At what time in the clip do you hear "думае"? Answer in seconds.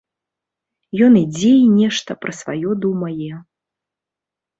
2.87-3.29